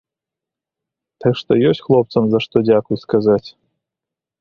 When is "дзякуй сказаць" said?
2.67-3.47